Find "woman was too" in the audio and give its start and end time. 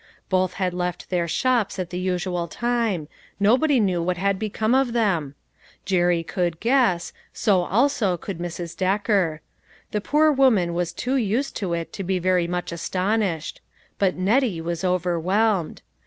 10.31-11.17